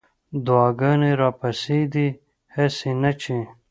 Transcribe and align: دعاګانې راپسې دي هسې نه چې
دعاګانې 0.45 1.11
راپسې 1.21 1.79
دي 1.93 2.07
هسې 2.55 2.91
نه 3.01 3.11
چې 3.21 3.37